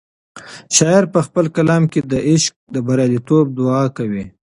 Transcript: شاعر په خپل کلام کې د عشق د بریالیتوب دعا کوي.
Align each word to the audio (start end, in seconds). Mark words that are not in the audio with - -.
شاعر 0.75 1.03
په 1.13 1.19
خپل 1.27 1.45
کلام 1.55 1.83
کې 1.91 2.01
د 2.11 2.13
عشق 2.29 2.53
د 2.73 2.75
بریالیتوب 2.87 3.45
دعا 3.59 3.83
کوي. 3.97 4.25